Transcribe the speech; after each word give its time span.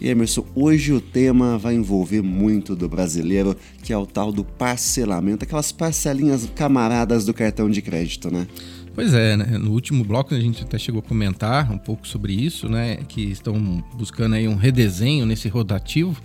E 0.00 0.08
Emerson, 0.08 0.44
hoje 0.54 0.92
o 0.92 1.00
tema 1.00 1.58
vai 1.58 1.74
envolver 1.74 2.22
muito 2.22 2.76
do 2.76 2.88
brasileiro, 2.88 3.56
que 3.82 3.92
é 3.92 3.98
o 3.98 4.06
tal 4.06 4.30
do 4.30 4.44
parcelamento, 4.44 5.44
aquelas 5.44 5.72
parcelinhas 5.72 6.48
camaradas 6.54 7.24
do 7.24 7.34
cartão 7.34 7.68
de 7.68 7.82
crédito, 7.82 8.30
né? 8.30 8.46
Pois 8.94 9.12
é, 9.12 9.36
né? 9.36 9.58
No 9.58 9.72
último 9.72 10.04
bloco 10.04 10.34
a 10.34 10.40
gente 10.40 10.62
até 10.62 10.78
chegou 10.78 11.00
a 11.00 11.02
comentar 11.02 11.72
um 11.72 11.78
pouco 11.78 12.06
sobre 12.06 12.32
isso, 12.32 12.68
né? 12.68 12.96
Que 13.08 13.22
estão 13.22 13.84
buscando 13.94 14.34
aí 14.34 14.46
um 14.46 14.56
redesenho 14.56 15.26
nesse 15.26 15.48
rotativo, 15.48 16.20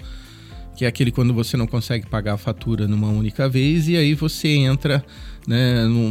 que 0.75 0.85
é 0.85 0.87
aquele 0.87 1.11
quando 1.11 1.33
você 1.33 1.55
não 1.55 1.67
consegue 1.67 2.07
pagar 2.07 2.33
a 2.33 2.37
fatura 2.37 2.87
numa 2.87 3.09
única 3.09 3.47
vez 3.47 3.87
e 3.87 3.95
aí 3.95 4.13
você 4.13 4.49
entra 4.49 5.03
né, 5.47 5.85
num, 5.85 6.09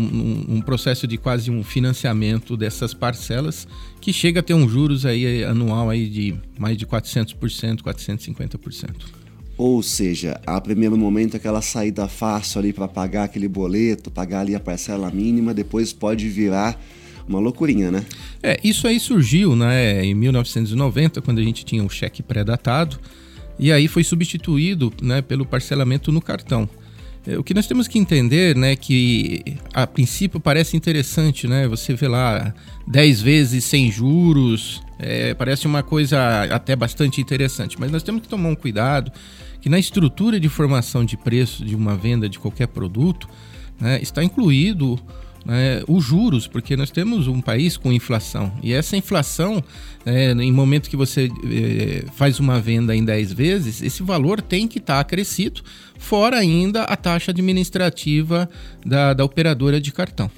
num 0.49 0.61
processo 0.61 1.07
de 1.07 1.17
quase 1.17 1.51
um 1.51 1.65
financiamento 1.65 2.57
dessas 2.57 2.95
parcelas 2.95 3.67
que 4.01 4.13
chega 4.13 4.41
a 4.41 4.43
ter 4.43 4.55
um 4.55 4.69
juros 4.69 5.05
aí 5.07 5.45
anual 5.45 5.91
aí 5.91 6.09
de 6.09 6.35
mais 6.59 6.77
de 6.77 6.87
400%, 6.87 7.83
450%. 7.83 9.23
Ou 9.57 9.83
seja, 9.83 10.41
a 10.47 10.61
primeiro 10.61 10.97
momento 10.97 11.37
aquela 11.37 11.61
saída 11.61 12.09
fácil 12.09 12.61
ali 12.61 12.73
para 12.73 12.89
pagar 12.89 13.25
aquele 13.25 13.49
boleto, 13.49 14.11
pagar 14.11 14.41
ali 14.41 14.55
a 14.55 14.61
parcela 14.61 15.11
mínima, 15.11 15.53
depois 15.53 15.93
pode 15.93 16.29
virar 16.29 16.81
uma 17.29 17.39
loucurinha, 17.39 17.91
né? 17.91 18.05
É, 18.43 18.59
isso 18.65 18.89
aí 18.89 18.99
surgiu, 18.99 19.55
né, 19.55 20.05
em 20.05 20.15
1990, 20.15 21.21
quando 21.23 21.39
a 21.39 21.43
gente 21.43 21.65
tinha 21.65 21.85
o 21.85 21.89
cheque 21.89 22.23
pré-datado, 22.23 22.99
e 23.63 23.71
aí 23.71 23.87
foi 23.87 24.03
substituído, 24.03 24.93
né, 25.01 25.23
pelo 25.23 25.47
parcelamento 25.47 26.11
no 26.11 26.21
cartão. 26.21 26.69
É, 27.25 27.39
o 27.39 27.45
que 27.45 27.55
nós 27.55 27.65
temos 27.65 27.87
que 27.87 27.97
entender, 27.97 28.57
né, 28.57 28.75
que 28.75 29.41
a 29.73 29.87
princípio 29.87 30.41
parece 30.41 30.77
interessante, 30.77 31.47
né, 31.47 31.69
você 31.69 31.95
vê 31.95 32.09
lá 32.09 32.53
10 32.89 33.23
vezes 33.23 33.65
sem 33.65 33.89
juros, 33.89 34.83
é, 34.99 35.33
parece 35.35 35.69
uma 35.69 35.81
coisa 35.81 36.43
até 36.53 36.75
bastante 36.75 37.21
interessante, 37.21 37.79
mas 37.79 37.93
nós 37.93 38.03
temos 38.03 38.23
que 38.23 38.29
tomar 38.29 38.49
um 38.49 38.57
cuidado 38.57 39.13
que 39.61 39.69
na 39.69 39.79
estrutura 39.79 40.41
de 40.41 40.49
formação 40.49 41.05
de 41.05 41.17
preço 41.17 41.65
de 41.65 41.77
uma 41.77 41.95
venda 41.95 42.29
de 42.29 42.41
qualquer 42.41 42.67
produto 42.67 43.29
né, 43.81 44.03
está 44.03 44.25
incluído 44.25 44.99
né, 45.45 45.83
os 45.89 46.05
juros, 46.05 46.47
porque 46.47 46.77
nós 46.77 46.91
temos 46.91 47.27
um 47.27 47.41
país 47.41 47.77
com 47.77 47.93
inflação. 47.93 48.53
E 48.63 48.73
essa 48.73 48.97
inflação, 48.97 49.63
é, 50.05 50.33
em 50.33 50.53
momento 50.53 50.89
que 50.89 50.97
você 50.97 51.31
é, 51.45 52.05
faz 52.15 52.39
uma 52.41 52.61
venda 52.61 52.95
em 52.95 53.05
10 53.05 53.33
vezes, 53.33 53.83
esse 53.83 54.03
valor 54.03 54.41
tem 54.41 54.69
que 54.69 54.79
estar 54.79 54.95
tá 54.95 55.01
acrescido, 55.01 55.63
fora 55.99 56.37
ainda 56.37 56.83
a 56.85 56.97
taxa 56.97 57.31
administrativa 57.31 58.49
da, 58.85 59.13
da 59.13 59.25
operadora 59.25 59.81
de 59.81 59.93
cartão. 59.93 60.31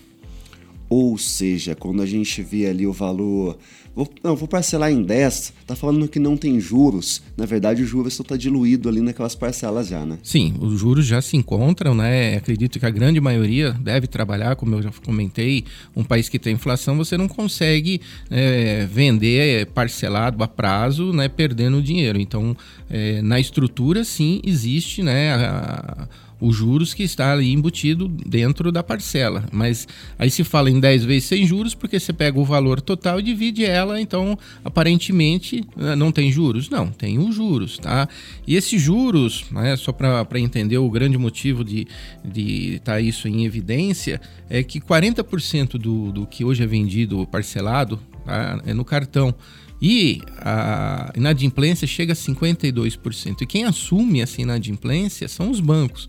Ou 0.88 1.16
seja, 1.18 1.74
quando 1.74 2.02
a 2.02 2.06
gente 2.06 2.42
vê 2.42 2.66
ali 2.66 2.86
o 2.86 2.92
valor 2.92 3.58
Vou, 3.94 4.10
não, 4.24 4.34
vou 4.34 4.48
parcelar 4.48 4.90
em 4.90 5.02
10, 5.02 5.52
tá 5.64 5.76
falando 5.76 6.08
que 6.08 6.18
não 6.18 6.36
tem 6.36 6.58
juros. 6.58 7.22
Na 7.36 7.46
verdade, 7.46 7.80
o 7.82 7.86
juros 7.86 8.18
está 8.18 8.36
diluído 8.36 8.88
ali 8.88 9.00
naquelas 9.00 9.36
parcelas 9.36 9.86
já, 9.86 10.04
né? 10.04 10.18
Sim, 10.20 10.54
os 10.58 10.80
juros 10.80 11.06
já 11.06 11.22
se 11.22 11.36
encontram, 11.36 11.94
né? 11.94 12.36
Acredito 12.36 12.80
que 12.80 12.86
a 12.86 12.90
grande 12.90 13.20
maioria 13.20 13.70
deve 13.70 14.08
trabalhar, 14.08 14.56
como 14.56 14.74
eu 14.74 14.82
já 14.82 14.90
comentei, 15.04 15.64
um 15.94 16.02
país 16.02 16.28
que 16.28 16.40
tem 16.40 16.54
inflação, 16.54 16.96
você 16.96 17.16
não 17.16 17.28
consegue 17.28 18.00
é, 18.28 18.84
vender 18.86 19.66
parcelado 19.66 20.42
a 20.42 20.48
prazo, 20.48 21.12
né? 21.12 21.28
Perdendo 21.28 21.80
dinheiro. 21.80 22.18
Então, 22.20 22.56
é, 22.90 23.22
na 23.22 23.38
estrutura, 23.38 24.02
sim, 24.02 24.40
existe, 24.44 25.04
né? 25.04 25.34
A, 25.34 26.08
os 26.40 26.56
juros 26.56 26.92
que 26.92 27.02
está 27.02 27.32
ali 27.32 27.52
embutido 27.52 28.08
dentro 28.08 28.70
da 28.70 28.82
parcela. 28.82 29.44
Mas 29.52 29.86
aí 30.18 30.30
se 30.30 30.44
fala 30.44 30.70
em 30.70 30.80
10 30.80 31.04
vezes 31.04 31.24
sem 31.24 31.46
juros, 31.46 31.74
porque 31.74 31.98
você 31.98 32.12
pega 32.12 32.38
o 32.38 32.44
valor 32.44 32.80
total 32.80 33.20
e 33.20 33.22
divide 33.22 33.64
ela, 33.64 34.00
então 34.00 34.38
aparentemente 34.64 35.64
eh, 35.78 35.96
não 35.96 36.12
tem 36.12 36.30
juros. 36.30 36.68
Não, 36.68 36.88
tem 36.88 37.18
os 37.18 37.34
juros, 37.34 37.78
tá? 37.78 38.08
E 38.46 38.56
esses 38.56 38.80
juros, 38.80 39.44
né, 39.50 39.76
só 39.76 39.92
para 39.92 40.38
entender 40.38 40.78
o 40.78 40.90
grande 40.90 41.18
motivo 41.18 41.64
de 41.64 41.86
estar 42.24 42.30
de 42.32 42.80
tá 42.84 43.00
isso 43.00 43.28
em 43.28 43.44
evidência, 43.44 44.20
é 44.48 44.62
que 44.62 44.80
40% 44.80 45.78
do, 45.78 46.12
do 46.12 46.26
que 46.26 46.44
hoje 46.44 46.62
é 46.62 46.66
vendido 46.66 47.26
parcelado 47.26 47.98
tá, 48.24 48.60
é 48.64 48.74
no 48.74 48.84
cartão. 48.84 49.34
E 49.80 50.20
a 50.38 51.12
inadimplência 51.16 51.86
chega 51.86 52.12
a 52.12 52.16
52%. 52.16 53.42
E 53.42 53.46
quem 53.46 53.64
assume 53.64 54.20
essa 54.20 54.40
inadimplência 54.40 55.28
são 55.28 55.50
os 55.50 55.60
bancos. 55.60 56.06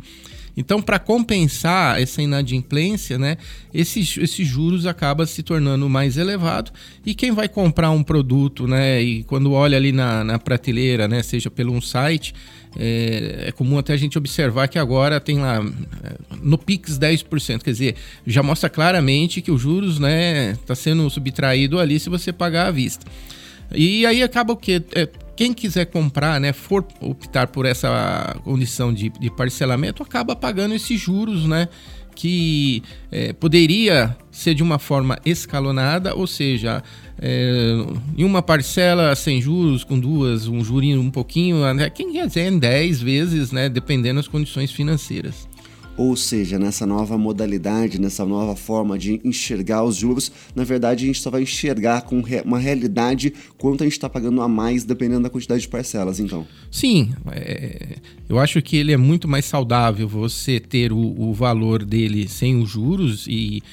Então, 0.57 0.81
para 0.81 0.97
compensar 0.99 2.01
essa 2.01 2.21
inadimplência, 2.21 3.17
né, 3.17 3.37
esses, 3.73 4.17
esses 4.17 4.47
juros 4.47 4.85
acaba 4.85 5.25
se 5.25 5.43
tornando 5.43 5.89
mais 5.89 6.17
elevado 6.17 6.71
e 7.05 7.13
quem 7.13 7.31
vai 7.31 7.49
comprar 7.49 7.91
um 7.91 8.01
produto, 8.01 8.67
né, 8.67 9.01
e 9.01 9.23
quando 9.23 9.51
olha 9.51 9.77
ali 9.77 9.91
na, 9.91 10.23
na 10.23 10.39
prateleira, 10.39 11.07
né, 11.07 11.21
seja 11.21 11.51
pelo 11.51 11.73
um 11.73 11.81
site, 11.81 12.33
é, 12.77 13.45
é, 13.47 13.51
comum 13.51 13.77
até 13.77 13.93
a 13.93 13.97
gente 13.97 14.17
observar 14.17 14.67
que 14.67 14.77
agora 14.77 15.19
tem 15.19 15.39
lá 15.39 15.63
é, 16.03 16.15
no 16.41 16.57
Pix 16.57 16.97
10%, 16.97 17.61
quer 17.61 17.71
dizer, 17.71 17.95
já 18.27 18.43
mostra 18.43 18.69
claramente 18.69 19.41
que 19.41 19.51
os 19.51 19.61
juros, 19.61 19.99
né, 19.99 20.51
está 20.51 20.75
sendo 20.75 21.09
subtraído 21.09 21.79
ali 21.79 21.99
se 21.99 22.09
você 22.09 22.33
pagar 22.33 22.67
à 22.67 22.71
vista. 22.71 23.05
E 23.73 24.05
aí 24.05 24.21
acaba 24.21 24.53
o 24.53 24.57
quê? 24.57 24.83
É, 24.93 25.09
quem 25.35 25.53
quiser 25.53 25.85
comprar, 25.85 26.39
né, 26.39 26.53
for 26.53 26.85
optar 27.01 27.47
por 27.47 27.65
essa 27.65 28.35
condição 28.43 28.93
de, 28.93 29.09
de 29.09 29.29
parcelamento, 29.29 30.01
acaba 30.01 30.35
pagando 30.35 30.73
esses 30.73 30.99
juros, 30.99 31.45
né? 31.45 31.67
Que 32.15 32.81
é, 33.11 33.33
poderia 33.33 34.15
ser 34.31 34.53
de 34.53 34.63
uma 34.63 34.79
forma 34.79 35.19
escalonada, 35.25 36.15
ou 36.15 36.25
seja, 36.25 36.81
é, 37.21 37.73
em 38.17 38.23
uma 38.23 38.41
parcela 38.41 39.13
sem 39.15 39.41
juros, 39.41 39.83
com 39.83 39.99
duas, 39.99 40.47
um 40.47 40.63
jurinho 40.63 41.01
um 41.01 41.11
pouquinho, 41.11 41.73
né, 41.73 41.89
quem 41.89 42.13
quiser 42.13 42.49
em 42.49 42.57
10 42.57 43.01
vezes, 43.01 43.51
né, 43.51 43.67
dependendo 43.67 44.19
das 44.19 44.29
condições 44.29 44.71
financeiras. 44.71 45.47
Ou 45.97 46.15
seja, 46.15 46.59
nessa 46.59 46.85
nova 46.85 47.17
modalidade, 47.17 47.99
nessa 47.99 48.25
nova 48.25 48.55
forma 48.55 48.97
de 48.97 49.21
enxergar 49.23 49.83
os 49.83 49.95
juros, 49.95 50.31
na 50.53 50.63
verdade 50.63 51.05
a 51.05 51.07
gente 51.07 51.21
só 51.21 51.29
vai 51.29 51.43
enxergar 51.43 52.01
com 52.01 52.21
uma 52.43 52.59
realidade 52.59 53.33
quanto 53.57 53.83
a 53.83 53.85
gente 53.85 53.93
está 53.93 54.09
pagando 54.09 54.41
a 54.41 54.47
mais, 54.47 54.83
dependendo 54.83 55.23
da 55.23 55.29
quantidade 55.29 55.61
de 55.61 55.69
parcelas, 55.69 56.19
então. 56.19 56.45
Sim, 56.69 57.13
é, 57.31 57.97
eu 58.27 58.37
acho 58.39 58.61
que 58.61 58.75
ele 58.75 58.91
é 58.91 58.97
muito 58.97 59.27
mais 59.27 59.45
saudável 59.45 60.07
você 60.07 60.59
ter 60.59 60.91
o, 60.91 60.97
o 60.97 61.33
valor 61.33 61.83
dele 61.83 62.27
sem 62.27 62.61
os 62.61 62.69
juros 62.69 63.25
e 63.27 63.63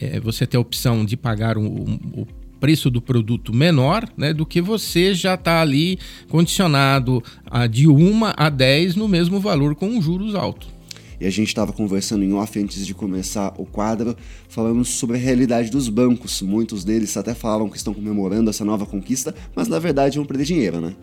é, 0.00 0.18
você 0.18 0.46
ter 0.46 0.56
a 0.56 0.60
opção 0.60 1.04
de 1.04 1.16
pagar 1.16 1.56
o, 1.56 1.64
o 1.64 2.26
preço 2.58 2.90
do 2.90 3.00
produto 3.00 3.54
menor, 3.54 4.08
né, 4.16 4.32
do 4.32 4.44
que 4.44 4.60
você 4.60 5.14
já 5.14 5.34
está 5.34 5.60
ali 5.60 5.96
condicionado 6.28 7.22
a 7.46 7.68
de 7.68 7.88
1 7.88 8.20
a 8.36 8.48
10 8.48 8.96
no 8.96 9.06
mesmo 9.06 9.38
valor 9.38 9.76
com 9.76 9.86
um 9.86 10.02
juros 10.02 10.34
alto. 10.34 10.77
E 11.20 11.26
a 11.26 11.30
gente 11.30 11.48
estava 11.48 11.72
conversando 11.72 12.24
em 12.24 12.32
off 12.32 12.58
antes 12.58 12.86
de 12.86 12.94
começar 12.94 13.52
o 13.58 13.66
quadro, 13.66 14.16
falando 14.48 14.84
sobre 14.84 15.16
a 15.16 15.20
realidade 15.20 15.70
dos 15.70 15.88
bancos. 15.88 16.42
Muitos 16.42 16.84
deles 16.84 17.16
até 17.16 17.34
falam 17.34 17.68
que 17.68 17.76
estão 17.76 17.92
comemorando 17.92 18.50
essa 18.50 18.64
nova 18.64 18.86
conquista, 18.86 19.34
mas 19.54 19.68
na 19.68 19.78
verdade 19.78 20.18
vão 20.18 20.26
perder 20.26 20.44
dinheiro, 20.44 20.80
né? 20.80 20.94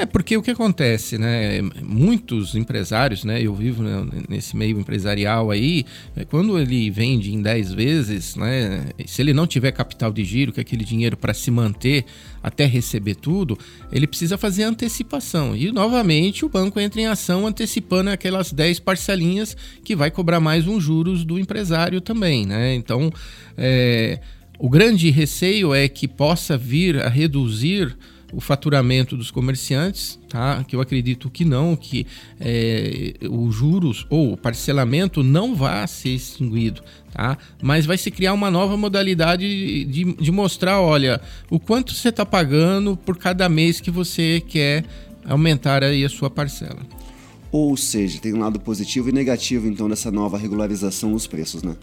É 0.00 0.06
porque 0.06 0.34
o 0.34 0.42
que 0.42 0.50
acontece, 0.50 1.18
né? 1.18 1.60
Muitos 1.82 2.54
empresários, 2.54 3.22
né? 3.22 3.42
Eu 3.42 3.54
vivo 3.54 3.82
né, 3.82 4.06
nesse 4.30 4.56
meio 4.56 4.80
empresarial 4.80 5.50
aí, 5.50 5.84
é, 6.16 6.24
quando 6.24 6.58
ele 6.58 6.90
vende 6.90 7.34
em 7.34 7.42
10 7.42 7.74
vezes, 7.74 8.34
né? 8.34 8.86
Se 9.04 9.20
ele 9.20 9.34
não 9.34 9.46
tiver 9.46 9.72
capital 9.72 10.10
de 10.10 10.24
giro, 10.24 10.52
que 10.52 10.60
é 10.60 10.62
aquele 10.62 10.86
dinheiro 10.86 11.18
para 11.18 11.34
se 11.34 11.50
manter 11.50 12.06
até 12.42 12.64
receber 12.64 13.16
tudo, 13.16 13.58
ele 13.92 14.06
precisa 14.06 14.38
fazer 14.38 14.62
antecipação. 14.62 15.54
E 15.54 15.70
novamente 15.70 16.46
o 16.46 16.48
banco 16.48 16.80
entra 16.80 17.02
em 17.02 17.06
ação 17.06 17.46
antecipando 17.46 18.08
aquelas 18.08 18.52
10 18.54 18.80
parcelinhas 18.80 19.49
que 19.84 19.96
vai 19.96 20.10
cobrar 20.10 20.40
mais 20.40 20.66
uns 20.66 20.82
juros 20.82 21.24
do 21.24 21.38
empresário 21.38 22.00
também, 22.00 22.46
né? 22.46 22.74
Então, 22.74 23.12
é, 23.56 24.20
o 24.58 24.68
grande 24.68 25.10
receio 25.10 25.74
é 25.74 25.88
que 25.88 26.06
possa 26.06 26.56
vir 26.56 27.00
a 27.00 27.08
reduzir 27.08 27.96
o 28.32 28.40
faturamento 28.40 29.16
dos 29.16 29.30
comerciantes, 29.30 30.18
tá? 30.28 30.62
Que 30.64 30.76
eu 30.76 30.80
acredito 30.80 31.28
que 31.30 31.44
não, 31.44 31.74
que 31.74 32.06
é, 32.38 33.14
os 33.28 33.54
juros 33.54 34.06
ou 34.08 34.32
o 34.32 34.36
parcelamento 34.36 35.22
não 35.22 35.54
vai 35.54 35.86
ser 35.88 36.10
extinguido, 36.10 36.82
tá? 37.12 37.36
Mas 37.62 37.86
vai 37.86 37.98
se 37.98 38.10
criar 38.10 38.32
uma 38.32 38.50
nova 38.50 38.76
modalidade 38.76 39.84
de, 39.84 40.04
de 40.14 40.30
mostrar, 40.30 40.80
olha, 40.80 41.20
o 41.48 41.58
quanto 41.58 41.94
você 41.94 42.10
está 42.10 42.24
pagando 42.24 42.96
por 42.96 43.16
cada 43.16 43.48
mês 43.48 43.80
que 43.80 43.90
você 43.90 44.42
quer 44.46 44.84
aumentar 45.24 45.82
aí 45.82 46.04
a 46.04 46.08
sua 46.08 46.30
parcela. 46.30 46.80
Ou 47.52 47.76
seja, 47.76 48.20
tem 48.20 48.32
um 48.32 48.38
lado 48.38 48.60
positivo 48.60 49.08
e 49.08 49.12
negativo 49.12 49.66
então 49.66 49.88
dessa 49.88 50.10
nova 50.10 50.38
regularização 50.38 51.12
dos 51.12 51.26
preços, 51.26 51.62
né? 51.62 51.76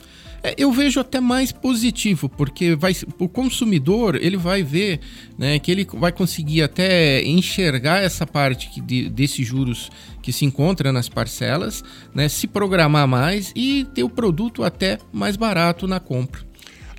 É, 0.44 0.54
eu 0.58 0.72
vejo 0.72 1.00
até 1.00 1.20
mais 1.20 1.52
positivo, 1.52 2.30
porque 2.30 2.76
vai, 2.76 2.96
o 3.20 3.28
consumidor 3.28 4.16
ele 4.16 4.38
vai 4.38 4.64
ver 4.64 5.00
né, 5.38 5.58
que 5.60 5.72
ele 5.72 5.86
vai 5.94 6.12
conseguir 6.12 6.62
até 6.62 7.24
enxergar 7.24 8.04
essa 8.04 8.26
parte 8.26 8.70
que 8.70 8.80
de, 8.80 9.10
desses 9.10 9.46
juros 9.46 9.90
que 10.22 10.32
se 10.32 10.46
encontra 10.46 10.94
nas 10.94 11.10
parcelas, 11.10 11.84
né, 12.14 12.30
se 12.30 12.48
programar 12.48 13.08
mais 13.08 13.52
e 13.56 13.86
ter 13.94 14.04
o 14.04 14.10
produto 14.10 14.64
até 14.64 15.00
mais 15.12 15.36
barato 15.36 15.88
na 15.88 16.00
compra. 16.00 16.48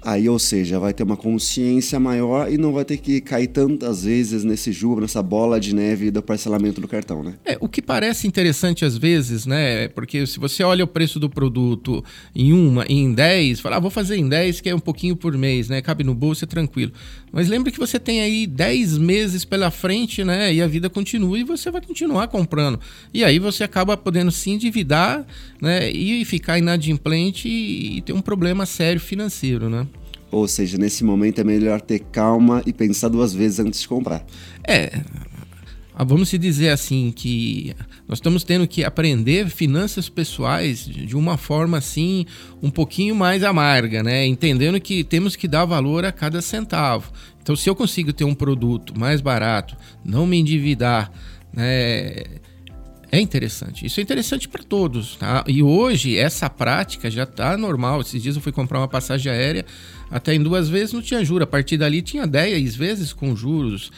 Aí, 0.00 0.28
ou 0.28 0.38
seja, 0.38 0.78
vai 0.78 0.94
ter 0.94 1.02
uma 1.02 1.16
consciência 1.16 1.98
maior 1.98 2.50
e 2.50 2.56
não 2.56 2.72
vai 2.72 2.84
ter 2.84 2.98
que 2.98 3.20
cair 3.20 3.48
tantas 3.48 4.04
vezes 4.04 4.44
nesse 4.44 4.70
juro, 4.70 5.00
nessa 5.00 5.22
bola 5.22 5.58
de 5.58 5.74
neve 5.74 6.10
do 6.10 6.22
parcelamento 6.22 6.80
do 6.80 6.86
cartão, 6.86 7.22
né? 7.22 7.34
É, 7.44 7.58
o 7.60 7.68
que 7.68 7.82
parece 7.82 8.26
interessante 8.26 8.84
às 8.84 8.96
vezes, 8.96 9.44
né? 9.44 9.88
Porque 9.88 10.24
se 10.26 10.38
você 10.38 10.62
olha 10.62 10.84
o 10.84 10.86
preço 10.86 11.18
do 11.18 11.28
produto 11.28 12.04
em 12.34 12.52
uma, 12.52 12.84
em 12.88 13.12
10, 13.12 13.60
fala, 13.60 13.76
ah, 13.76 13.80
vou 13.80 13.90
fazer 13.90 14.16
em 14.16 14.28
10, 14.28 14.60
que 14.60 14.68
é 14.68 14.74
um 14.74 14.80
pouquinho 14.80 15.16
por 15.16 15.36
mês, 15.36 15.68
né? 15.68 15.82
Cabe 15.82 16.04
no 16.04 16.14
bolso, 16.14 16.44
é 16.44 16.46
tranquilo. 16.46 16.92
Mas 17.32 17.48
lembre 17.48 17.72
que 17.72 17.78
você 17.78 17.98
tem 17.98 18.20
aí 18.20 18.46
10 18.46 18.98
meses 18.98 19.44
pela 19.44 19.70
frente, 19.70 20.22
né? 20.22 20.54
E 20.54 20.62
a 20.62 20.66
vida 20.68 20.88
continua 20.88 21.38
e 21.38 21.44
você 21.44 21.70
vai 21.70 21.80
continuar 21.80 22.28
comprando. 22.28 22.78
E 23.12 23.24
aí 23.24 23.38
você 23.38 23.64
acaba 23.64 23.96
podendo 23.96 24.30
se 24.30 24.50
endividar, 24.50 25.26
né? 25.60 25.90
E 25.90 26.24
ficar 26.24 26.56
inadimplente 26.56 27.48
e 27.48 28.00
ter 28.02 28.12
um 28.12 28.20
problema 28.20 28.64
sério 28.64 29.00
financeiro, 29.00 29.68
né? 29.68 29.86
Ou 30.30 30.46
seja, 30.46 30.76
nesse 30.76 31.04
momento 31.04 31.40
é 31.40 31.44
melhor 31.44 31.80
ter 31.80 32.00
calma 32.00 32.62
e 32.66 32.72
pensar 32.72 33.08
duas 33.08 33.32
vezes 33.32 33.60
antes 33.60 33.80
de 33.80 33.88
comprar. 33.88 34.24
É. 34.66 35.00
Ah, 35.94 36.04
vamos 36.04 36.28
se 36.28 36.38
dizer 36.38 36.68
assim 36.68 37.10
que 37.10 37.74
nós 38.06 38.18
estamos 38.18 38.44
tendo 38.44 38.68
que 38.68 38.84
aprender 38.84 39.48
finanças 39.48 40.08
pessoais 40.08 40.84
de 40.84 41.16
uma 41.16 41.36
forma 41.36 41.76
assim 41.76 42.24
um 42.62 42.70
pouquinho 42.70 43.16
mais 43.16 43.42
amarga, 43.42 44.00
né? 44.00 44.24
Entendendo 44.24 44.80
que 44.80 45.02
temos 45.02 45.34
que 45.34 45.48
dar 45.48 45.64
valor 45.64 46.04
a 46.04 46.12
cada 46.12 46.40
centavo. 46.40 47.10
Então, 47.42 47.56
se 47.56 47.68
eu 47.68 47.74
consigo 47.74 48.12
ter 48.12 48.22
um 48.22 48.34
produto 48.34 48.96
mais 48.96 49.20
barato, 49.20 49.76
não 50.04 50.24
me 50.24 50.38
endividar, 50.38 51.10
né? 51.52 52.14
É 53.10 53.18
interessante. 53.18 53.86
Isso 53.86 54.00
é 54.00 54.02
interessante 54.02 54.46
para 54.46 54.62
todos, 54.62 55.16
tá? 55.16 55.42
E 55.46 55.62
hoje 55.62 56.18
essa 56.18 56.50
prática 56.50 57.10
já 57.10 57.22
está 57.22 57.56
normal. 57.56 58.02
Esses 58.02 58.22
dias 58.22 58.36
eu 58.36 58.42
fui 58.42 58.52
comprar 58.52 58.78
uma 58.80 58.88
passagem 58.88 59.32
aérea, 59.32 59.64
até 60.10 60.34
em 60.34 60.42
duas 60.42 60.68
vezes 60.68 60.92
não 60.92 61.00
tinha 61.00 61.24
juros. 61.24 61.44
A 61.44 61.46
partir 61.46 61.78
dali 61.78 62.02
tinha 62.02 62.26
10 62.26 62.76
vezes 62.76 63.14
com 63.14 63.34
juros, 63.34 63.90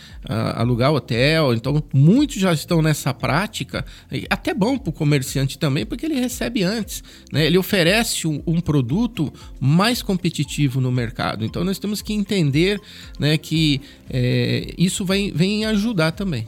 alugar 0.55 0.93
hotel. 0.93 1.53
Então 1.55 1.83
muitos 1.93 2.37
já 2.37 2.53
estão 2.53 2.81
nessa 2.81 3.13
prática. 3.13 3.85
Até 4.29 4.55
bom 4.55 4.79
para 4.79 4.91
o 4.91 4.93
comerciante 4.93 5.59
também, 5.59 5.85
porque 5.85 6.07
ele 6.07 6.15
recebe 6.15 6.63
antes. 6.63 7.03
Né? 7.33 7.47
Ele 7.47 7.59
oferece 7.59 8.29
um, 8.29 8.41
um, 8.47 8.61
produto 8.61 9.33
mais 9.59 10.03
competitivo 10.03 10.81
no 10.81 10.93
mercado. 10.93 11.45
Então 11.45 11.65
nós 11.65 11.81
temos 11.81 12.01
que 12.01 12.13
entender 12.13 12.81
né, 13.19 13.37
que 13.37 13.81
é, 14.09 14.73
isso 14.79 15.05
vem 15.05 15.65
ajudar 15.65 16.13
também. 16.13 16.47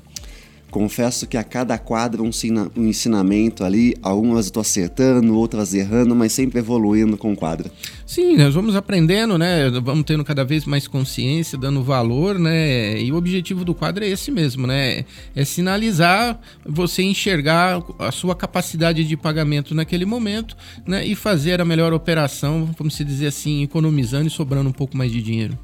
Confesso 0.73 1.27
que 1.27 1.37
a 1.37 1.45
cada 1.45 1.77
quadro 1.77 2.25
um, 2.25 2.31
um 2.75 2.87
ensinamento 2.87 3.63
ali, 3.63 3.95
algumas 4.03 4.47
estou 4.47 4.63
acertando, 4.63 5.37
outras 5.37 5.75
errando, 5.75 6.17
mas 6.17 6.33
sempre 6.33 6.61
evoluindo 6.61 7.15
com 7.19 7.35
o 7.35 7.37
quadro. 7.37 7.71
Sim, 8.07 8.39
nós 8.39 8.55
vamos 8.55 8.75
aprendendo, 8.75 9.37
né? 9.37 9.69
Vamos 9.69 10.05
tendo 10.05 10.25
cada 10.25 10.47
vez 10.47 10.65
mais 10.65 10.89
consciência, 10.89 11.59
dando 11.59 11.83
valor, 11.83 12.39
né? 12.39 12.99
E 12.99 13.13
o 13.13 13.17
objetivo 13.17 13.67
do 13.67 13.75
quadro 13.75 14.03
é 14.03 14.09
esse 14.09 14.31
mesmo, 14.31 14.67
né? 14.67 15.05
É 15.37 15.45
sinalizar, 15.45 16.41
você 16.65 17.03
enxergar 17.03 17.83
a 17.99 18.11
sua 18.11 18.35
capacidade 18.35 19.05
de 19.05 19.15
pagamento 19.15 19.75
naquele 19.75 20.07
momento, 20.07 20.57
né? 20.87 21.07
E 21.07 21.15
fazer 21.15 21.61
a 21.61 21.67
melhor 21.67 21.93
operação, 21.93 22.71
vamos 22.79 22.97
dizer 22.97 23.27
assim, 23.27 23.63
economizando 23.63 24.27
e 24.27 24.31
sobrando 24.31 24.71
um 24.71 24.73
pouco 24.73 24.97
mais 24.97 25.13
de 25.13 25.21
dinheiro. 25.21 25.59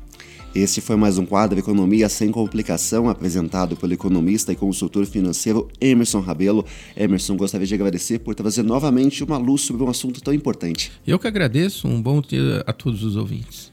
Esse 0.61 0.81
foi 0.81 0.97
mais 0.97 1.19
um 1.19 1.25
quadro 1.25 1.57
Economia 1.57 2.09
Sem 2.09 2.33
Complicação, 2.33 3.09
apresentado 3.09 3.77
pelo 3.77 3.93
economista 3.93 4.53
e 4.53 4.57
consultor 4.57 5.07
financeiro 5.07 5.69
Emerson 5.81 6.19
Rabelo. 6.19 6.65
Emerson, 6.97 7.37
gostaria 7.37 7.65
de 7.65 7.75
agradecer 7.75 8.19
por 8.19 8.35
trazer 8.35 8.65
novamente 8.65 9.23
uma 9.23 9.39
luz 9.39 9.61
sobre 9.61 9.85
um 9.85 9.89
assunto 9.89 10.21
tão 10.21 10.35
importante. 10.35 10.91
Eu 11.07 11.17
que 11.17 11.29
agradeço, 11.29 11.87
um 11.87 12.03
bom 12.03 12.21
dia 12.21 12.65
a 12.67 12.73
todos 12.73 13.05
os 13.05 13.15
ouvintes. 13.15 13.71